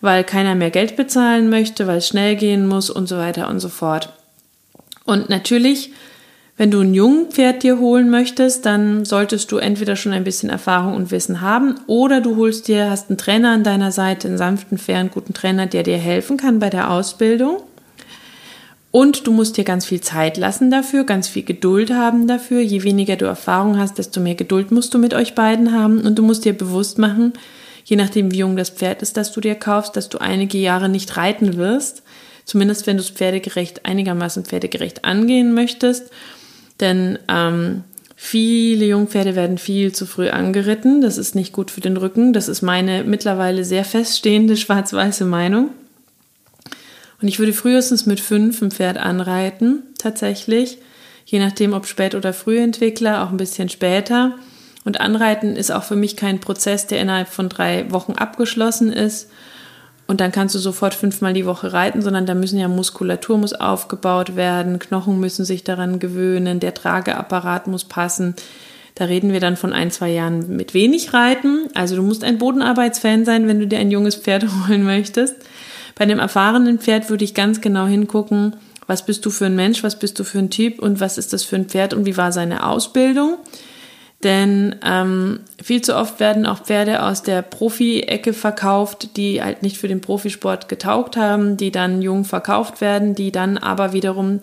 weil 0.00 0.22
keiner 0.22 0.54
mehr 0.54 0.70
Geld 0.70 0.94
bezahlen 0.94 1.50
möchte, 1.50 1.88
weil 1.88 1.98
es 1.98 2.06
schnell 2.06 2.36
gehen 2.36 2.68
muss 2.68 2.88
und 2.88 3.08
so 3.08 3.16
weiter 3.18 3.48
und 3.48 3.58
so 3.58 3.68
fort. 3.68 4.10
Und 5.04 5.28
natürlich 5.28 5.92
wenn 6.60 6.70
du 6.70 6.80
ein 6.82 6.92
Jungpferd 6.92 7.62
dir 7.62 7.78
holen 7.78 8.10
möchtest, 8.10 8.66
dann 8.66 9.06
solltest 9.06 9.50
du 9.50 9.56
entweder 9.56 9.96
schon 9.96 10.12
ein 10.12 10.24
bisschen 10.24 10.50
Erfahrung 10.50 10.94
und 10.94 11.10
Wissen 11.10 11.40
haben 11.40 11.76
oder 11.86 12.20
du 12.20 12.36
holst 12.36 12.68
dir, 12.68 12.90
hast 12.90 13.08
einen 13.08 13.16
Trainer 13.16 13.52
an 13.52 13.64
deiner 13.64 13.92
Seite, 13.92 14.28
einen 14.28 14.36
sanften, 14.36 14.76
fairen, 14.76 15.10
guten 15.10 15.32
Trainer, 15.32 15.64
der 15.64 15.84
dir 15.84 15.96
helfen 15.96 16.36
kann 16.36 16.58
bei 16.58 16.68
der 16.68 16.90
Ausbildung. 16.90 17.62
Und 18.90 19.26
du 19.26 19.32
musst 19.32 19.56
dir 19.56 19.64
ganz 19.64 19.86
viel 19.86 20.02
Zeit 20.02 20.36
lassen 20.36 20.70
dafür, 20.70 21.04
ganz 21.04 21.28
viel 21.28 21.44
Geduld 21.44 21.94
haben 21.94 22.26
dafür. 22.26 22.60
Je 22.60 22.82
weniger 22.82 23.16
du 23.16 23.24
Erfahrung 23.24 23.78
hast, 23.78 23.96
desto 23.96 24.20
mehr 24.20 24.34
Geduld 24.34 24.70
musst 24.70 24.92
du 24.92 24.98
mit 24.98 25.14
euch 25.14 25.34
beiden 25.34 25.72
haben. 25.72 26.02
Und 26.02 26.18
du 26.18 26.22
musst 26.22 26.44
dir 26.44 26.52
bewusst 26.52 26.98
machen, 26.98 27.32
je 27.86 27.96
nachdem 27.96 28.32
wie 28.32 28.40
jung 28.40 28.58
das 28.58 28.68
Pferd 28.68 29.00
ist, 29.00 29.16
das 29.16 29.32
du 29.32 29.40
dir 29.40 29.54
kaufst, 29.54 29.96
dass 29.96 30.10
du 30.10 30.18
einige 30.18 30.58
Jahre 30.58 30.90
nicht 30.90 31.16
reiten 31.16 31.56
wirst. 31.56 32.02
Zumindest 32.44 32.86
wenn 32.86 32.98
du 32.98 33.02
es 33.02 33.08
pferdegerecht, 33.08 33.86
einigermaßen 33.86 34.44
pferdegerecht 34.44 35.06
angehen 35.06 35.54
möchtest. 35.54 36.10
Denn 36.80 37.18
ähm, 37.28 37.84
viele 38.16 38.86
Jungpferde 38.86 39.36
werden 39.36 39.58
viel 39.58 39.92
zu 39.92 40.06
früh 40.06 40.30
angeritten. 40.30 41.00
Das 41.00 41.18
ist 41.18 41.34
nicht 41.34 41.52
gut 41.52 41.70
für 41.70 41.80
den 41.80 41.96
Rücken. 41.96 42.32
Das 42.32 42.48
ist 42.48 42.62
meine 42.62 43.04
mittlerweile 43.04 43.64
sehr 43.64 43.84
feststehende 43.84 44.56
schwarz-weiße 44.58 45.24
Meinung. 45.24 45.70
Und 47.20 47.28
ich 47.28 47.38
würde 47.38 47.52
frühestens 47.52 48.06
mit 48.06 48.18
fünf 48.18 48.62
ein 48.62 48.70
Pferd 48.70 48.96
anreiten, 48.96 49.82
tatsächlich. 49.98 50.78
Je 51.26 51.38
nachdem, 51.38 51.74
ob 51.74 51.86
Spät- 51.86 52.14
oder 52.14 52.32
Frühentwickler, 52.32 53.22
auch 53.22 53.30
ein 53.30 53.36
bisschen 53.36 53.68
später. 53.68 54.36
Und 54.84 55.00
Anreiten 55.00 55.56
ist 55.56 55.70
auch 55.70 55.84
für 55.84 55.96
mich 55.96 56.16
kein 56.16 56.40
Prozess, 56.40 56.86
der 56.86 57.00
innerhalb 57.00 57.28
von 57.28 57.50
drei 57.50 57.90
Wochen 57.90 58.12
abgeschlossen 58.12 58.90
ist, 58.90 59.28
und 60.10 60.20
dann 60.20 60.32
kannst 60.32 60.56
du 60.56 60.58
sofort 60.58 60.92
fünfmal 60.92 61.34
die 61.34 61.46
Woche 61.46 61.72
reiten, 61.72 62.02
sondern 62.02 62.26
da 62.26 62.34
müssen 62.34 62.58
ja 62.58 62.66
Muskulatur 62.66 63.38
muss 63.38 63.52
aufgebaut 63.52 64.34
werden, 64.34 64.80
Knochen 64.80 65.20
müssen 65.20 65.44
sich 65.44 65.62
daran 65.62 66.00
gewöhnen, 66.00 66.58
der 66.58 66.74
Trageapparat 66.74 67.68
muss 67.68 67.84
passen. 67.84 68.34
Da 68.96 69.04
reden 69.04 69.32
wir 69.32 69.38
dann 69.38 69.56
von 69.56 69.72
ein, 69.72 69.92
zwei 69.92 70.10
Jahren 70.10 70.56
mit 70.56 70.74
wenig 70.74 71.14
Reiten. 71.14 71.68
Also 71.74 71.94
du 71.94 72.02
musst 72.02 72.24
ein 72.24 72.38
Bodenarbeitsfan 72.38 73.24
sein, 73.24 73.46
wenn 73.46 73.60
du 73.60 73.68
dir 73.68 73.78
ein 73.78 73.92
junges 73.92 74.16
Pferd 74.16 74.46
holen 74.68 74.82
möchtest. 74.82 75.36
Bei 75.94 76.02
einem 76.02 76.18
erfahrenen 76.18 76.80
Pferd 76.80 77.08
würde 77.08 77.22
ich 77.22 77.32
ganz 77.32 77.60
genau 77.60 77.86
hingucken, 77.86 78.56
was 78.88 79.06
bist 79.06 79.24
du 79.24 79.30
für 79.30 79.46
ein 79.46 79.54
Mensch, 79.54 79.84
was 79.84 79.96
bist 79.96 80.18
du 80.18 80.24
für 80.24 80.40
ein 80.40 80.50
Typ 80.50 80.80
und 80.80 80.98
was 80.98 81.18
ist 81.18 81.32
das 81.32 81.44
für 81.44 81.54
ein 81.54 81.66
Pferd 81.66 81.94
und 81.94 82.04
wie 82.04 82.16
war 82.16 82.32
seine 82.32 82.66
Ausbildung. 82.66 83.36
Denn 84.22 84.76
ähm, 84.84 85.40
viel 85.62 85.80
zu 85.80 85.96
oft 85.96 86.20
werden 86.20 86.44
auch 86.44 86.64
Pferde 86.64 87.02
aus 87.02 87.22
der 87.22 87.40
Profi-Ecke 87.40 88.34
verkauft, 88.34 89.16
die 89.16 89.42
halt 89.42 89.62
nicht 89.62 89.78
für 89.78 89.88
den 89.88 90.02
Profisport 90.02 90.68
getaugt 90.68 91.16
haben, 91.16 91.56
die 91.56 91.70
dann 91.70 92.02
jung 92.02 92.24
verkauft 92.24 92.82
werden, 92.82 93.14
die 93.14 93.32
dann 93.32 93.56
aber 93.56 93.94
wiederum 93.94 94.40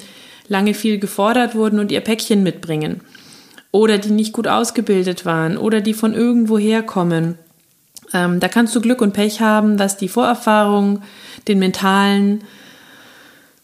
lange 0.48 0.74
viel 0.74 0.98
gefordert 0.98 1.54
wurden 1.54 1.80
und 1.80 1.92
ihr 1.92 2.02
Päckchen 2.02 2.42
mitbringen. 2.42 3.02
Oder 3.72 4.00
die 4.00 4.12
nicht 4.12 4.34
gut 4.34 4.48
ausgebildet 4.48 5.26
waren 5.26 5.58
oder 5.58 5.82
die 5.82 5.94
von 5.94 6.14
irgendwo 6.14 6.58
herkommen. 6.58 7.38
Ähm, 8.14 8.40
da 8.40 8.48
kannst 8.48 8.76
du 8.76 8.82
Glück 8.82 9.02
und 9.02 9.14
Pech 9.14 9.42
haben, 9.42 9.78
was 9.78 9.98
die 9.98 10.08
Vorerfahrung, 10.08 11.04
den 11.48 11.60
mentalen 11.60 12.44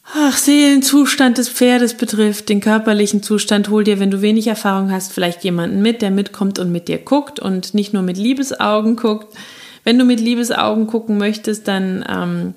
ach, 0.06 0.38
Seelenzustand 0.38 1.38
des 1.38 1.50
Pferdes 1.50 1.96
betrifft, 1.96 2.50
den 2.50 2.60
körperlichen 2.60 3.24
Zustand, 3.24 3.70
hol 3.70 3.84
dir, 3.84 4.00
wenn 4.00 4.12
du 4.12 4.22
wenig 4.22 4.48
Erfahrung 4.48 4.92
hast, 4.92 5.14
vielleicht 5.14 5.44
jemanden 5.44 5.82
mit, 5.82 6.02
der 6.02 6.12
mitkommt 6.12 6.60
und 6.60 6.72
mit 6.72 6.88
dir 6.88 6.98
guckt 6.98 7.40
und 7.40 7.74
nicht 7.74 7.94
nur 7.94 8.04
mit 8.04 8.18
Liebesaugen 8.18 8.96
guckt. 8.96 9.36
Wenn 9.84 10.00
du 10.00 10.06
mit 10.06 10.20
Liebesaugen 10.20 10.88
gucken 10.88 11.18
möchtest, 11.18 11.68
dann 11.68 12.06
ähm, 12.10 12.54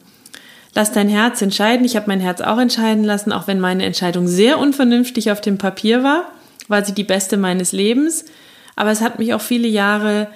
Lass 0.77 0.93
dein 0.93 1.09
Herz 1.09 1.41
entscheiden. 1.41 1.87
Ich 1.87 1.97
habe 1.97 2.09
mein 2.09 2.21
Herz 2.21 2.43
auch 2.43 2.59
entscheiden 2.59 3.03
lassen, 3.03 3.33
auch 3.33 3.47
wenn 3.47 3.61
meine 3.61 3.83
Entscheidung 3.87 4.29
sehr 4.29 4.59
unvernünftig 4.59 5.31
auf 5.31 5.41
dem 5.41 5.57
Papier 5.57 6.03
war, 6.03 6.31
war 6.69 6.85
sie 6.85 6.93
die 6.93 7.03
beste 7.03 7.39
meines 7.39 7.73
Lebens. 7.73 8.27
Aber 8.77 8.91
es 8.91 9.01
hat 9.01 9.19
mich 9.19 9.33
auch 9.33 9.41
viele 9.41 9.69
Jahre 9.69 10.29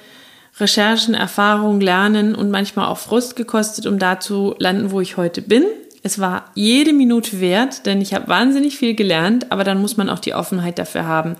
Recherchen, 0.58 1.12
Erfahrung, 1.12 1.82
Lernen 1.82 2.34
und 2.34 2.50
manchmal 2.50 2.86
auch 2.86 2.96
Frust 2.96 3.36
gekostet, 3.36 3.84
um 3.84 3.98
da 3.98 4.18
zu 4.18 4.54
landen, 4.58 4.92
wo 4.92 5.02
ich 5.02 5.18
heute 5.18 5.42
bin. 5.42 5.64
Es 6.02 6.18
war 6.18 6.50
jede 6.54 6.92
Minute 6.92 7.40
wert, 7.40 7.86
denn 7.86 8.00
ich 8.00 8.14
habe 8.14 8.28
wahnsinnig 8.28 8.78
viel 8.78 8.94
gelernt, 8.94 9.52
aber 9.52 9.64
dann 9.64 9.80
muss 9.80 9.96
man 9.96 10.08
auch 10.08 10.18
die 10.18 10.34
Offenheit 10.34 10.78
dafür 10.78 11.06
haben, 11.06 11.36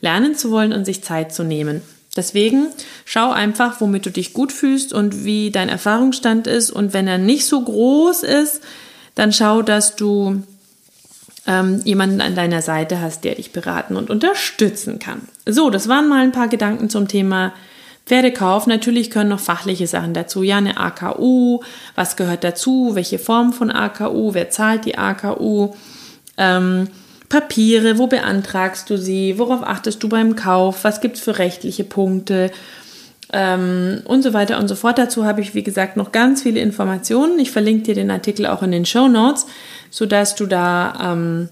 lernen 0.00 0.34
zu 0.34 0.50
wollen 0.50 0.72
und 0.72 0.84
sich 0.84 1.02
Zeit 1.02 1.32
zu 1.32 1.44
nehmen. 1.44 1.82
Deswegen 2.14 2.66
schau 3.06 3.30
einfach, 3.30 3.80
womit 3.80 4.04
du 4.04 4.10
dich 4.10 4.34
gut 4.34 4.52
fühlst 4.52 4.92
und 4.92 5.24
wie 5.24 5.50
dein 5.50 5.70
Erfahrungsstand 5.70 6.46
ist. 6.46 6.70
Und 6.70 6.92
wenn 6.92 7.08
er 7.08 7.16
nicht 7.16 7.46
so 7.46 7.62
groß 7.62 8.22
ist, 8.22 8.60
dann 9.14 9.32
schau, 9.32 9.62
dass 9.62 9.96
du 9.96 10.42
ähm, 11.46 11.80
jemanden 11.84 12.20
an 12.20 12.34
deiner 12.34 12.60
Seite 12.60 13.00
hast, 13.00 13.24
der 13.24 13.36
dich 13.36 13.52
beraten 13.52 13.96
und 13.96 14.10
unterstützen 14.10 14.98
kann. 14.98 15.22
So, 15.46 15.70
das 15.70 15.88
waren 15.88 16.08
mal 16.08 16.22
ein 16.22 16.32
paar 16.32 16.48
Gedanken 16.48 16.90
zum 16.90 17.08
Thema 17.08 17.54
Pferdekauf. 18.06 18.66
Natürlich 18.66 19.10
können 19.10 19.30
noch 19.30 19.40
fachliche 19.40 19.86
Sachen 19.86 20.14
dazu. 20.14 20.42
Ja, 20.42 20.56
eine 20.56 20.78
AKU, 20.78 21.60
was 21.94 22.16
gehört 22.16 22.44
dazu, 22.44 22.94
welche 22.94 23.18
Form 23.18 23.52
von 23.52 23.70
AKU, 23.70 24.34
wer 24.34 24.50
zahlt 24.50 24.84
die 24.84 24.98
AKU, 24.98 25.74
ähm, 26.36 26.88
Papiere, 27.28 27.96
wo 27.96 28.08
beantragst 28.08 28.90
du 28.90 28.98
sie, 28.98 29.38
worauf 29.38 29.62
achtest 29.62 30.02
du 30.02 30.08
beim 30.08 30.36
Kauf, 30.36 30.84
was 30.84 31.00
gibt 31.00 31.16
es 31.16 31.22
für 31.22 31.38
rechtliche 31.38 31.82
Punkte 31.82 32.50
ähm, 33.32 34.02
und 34.04 34.22
so 34.22 34.34
weiter 34.34 34.58
und 34.58 34.68
so 34.68 34.74
fort. 34.74 34.98
Dazu 34.98 35.24
habe 35.24 35.40
ich, 35.40 35.54
wie 35.54 35.62
gesagt, 35.62 35.96
noch 35.96 36.12
ganz 36.12 36.42
viele 36.42 36.60
Informationen. 36.60 37.38
Ich 37.38 37.50
verlinke 37.50 37.84
dir 37.84 37.94
den 37.94 38.10
Artikel 38.10 38.46
auch 38.46 38.62
in 38.62 38.70
den 38.70 38.84
Show 38.84 39.08
Notes, 39.08 39.46
sodass 39.88 40.34
du 40.34 40.44
da 40.44 41.12
ähm, 41.14 41.48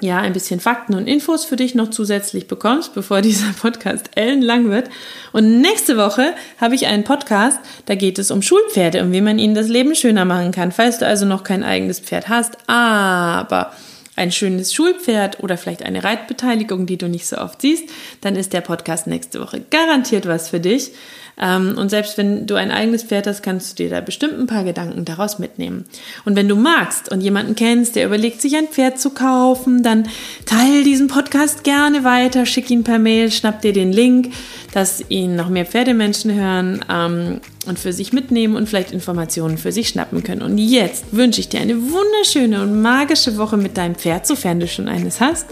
ja, 0.00 0.18
ein 0.18 0.32
bisschen 0.32 0.60
Fakten 0.60 0.94
und 0.94 1.08
Infos 1.08 1.44
für 1.44 1.56
dich 1.56 1.74
noch 1.74 1.90
zusätzlich 1.90 2.46
bekommst, 2.46 2.94
bevor 2.94 3.20
dieser 3.22 3.52
Podcast 3.52 4.10
ellenlang 4.14 4.70
wird. 4.70 4.88
Und 5.32 5.60
nächste 5.60 5.96
Woche 5.96 6.34
habe 6.60 6.74
ich 6.74 6.86
einen 6.86 7.04
Podcast, 7.04 7.58
da 7.86 7.94
geht 7.94 8.18
es 8.18 8.30
um 8.30 8.42
Schulpferde 8.42 9.02
und 9.02 9.12
wie 9.12 9.20
man 9.20 9.38
ihnen 9.38 9.54
das 9.54 9.68
Leben 9.68 9.94
schöner 9.94 10.24
machen 10.24 10.52
kann. 10.52 10.72
Falls 10.72 10.98
du 10.98 11.06
also 11.06 11.26
noch 11.26 11.42
kein 11.42 11.64
eigenes 11.64 12.00
Pferd 12.00 12.28
hast, 12.28 12.56
aber 12.68 13.72
ein 14.14 14.32
schönes 14.32 14.74
Schulpferd 14.74 15.42
oder 15.42 15.56
vielleicht 15.56 15.84
eine 15.84 16.02
Reitbeteiligung, 16.02 16.86
die 16.86 16.96
du 16.96 17.08
nicht 17.08 17.26
so 17.26 17.38
oft 17.38 17.62
siehst, 17.62 17.84
dann 18.20 18.34
ist 18.34 18.52
der 18.52 18.60
Podcast 18.60 19.06
nächste 19.06 19.40
Woche 19.40 19.62
garantiert 19.70 20.26
was 20.26 20.48
für 20.48 20.60
dich. 20.60 20.92
Ähm, 21.40 21.76
und 21.76 21.88
selbst 21.88 22.18
wenn 22.18 22.46
du 22.46 22.56
ein 22.56 22.70
eigenes 22.70 23.04
Pferd 23.04 23.26
hast, 23.26 23.42
kannst 23.42 23.78
du 23.78 23.84
dir 23.84 23.90
da 23.90 24.00
bestimmt 24.00 24.38
ein 24.38 24.46
paar 24.46 24.64
Gedanken 24.64 25.04
daraus 25.04 25.38
mitnehmen. 25.38 25.84
Und 26.24 26.36
wenn 26.36 26.48
du 26.48 26.56
magst 26.56 27.10
und 27.10 27.20
jemanden 27.20 27.54
kennst, 27.54 27.96
der 27.96 28.06
überlegt, 28.06 28.40
sich 28.40 28.56
ein 28.56 28.68
Pferd 28.68 28.98
zu 28.98 29.10
kaufen, 29.10 29.82
dann 29.82 30.08
teile 30.46 30.82
diesen 30.82 31.08
Podcast 31.08 31.64
gerne 31.64 32.04
weiter, 32.04 32.46
schick 32.46 32.70
ihn 32.70 32.84
per 32.84 32.98
Mail, 32.98 33.30
schnapp 33.30 33.62
dir 33.62 33.72
den 33.72 33.92
Link, 33.92 34.32
dass 34.72 35.02
ihn 35.08 35.36
noch 35.36 35.48
mehr 35.48 35.66
Pferdemenschen 35.66 36.34
hören 36.34 36.84
ähm, 36.90 37.40
und 37.66 37.78
für 37.78 37.92
sich 37.92 38.12
mitnehmen 38.12 38.56
und 38.56 38.68
vielleicht 38.68 38.92
Informationen 38.92 39.58
für 39.58 39.72
sich 39.72 39.88
schnappen 39.88 40.22
können. 40.22 40.42
Und 40.42 40.58
jetzt 40.58 41.06
wünsche 41.12 41.40
ich 41.40 41.48
dir 41.48 41.60
eine 41.60 41.76
wunderschöne 41.76 42.62
und 42.62 42.82
magische 42.82 43.36
Woche 43.36 43.56
mit 43.56 43.76
deinem 43.76 43.94
Pferd, 43.94 44.26
sofern 44.26 44.60
du 44.60 44.66
schon 44.66 44.88
eines 44.88 45.20
hast. 45.20 45.46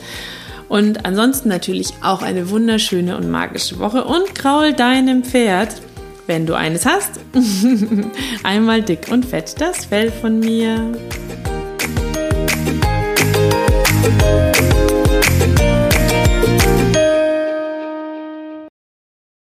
Und 0.68 1.04
ansonsten 1.04 1.48
natürlich 1.48 1.92
auch 2.02 2.22
eine 2.22 2.50
wunderschöne 2.50 3.16
und 3.16 3.30
magische 3.30 3.78
Woche 3.78 4.04
und 4.04 4.34
kraul 4.34 4.72
deinem 4.72 5.22
Pferd, 5.22 5.80
wenn 6.26 6.46
du 6.46 6.54
eines 6.54 6.84
hast, 6.84 7.20
einmal 8.42 8.82
dick 8.82 9.08
und 9.10 9.24
fett 9.24 9.54
das 9.60 9.84
Fell 9.84 10.10
von 10.10 10.40
mir. 10.40 10.92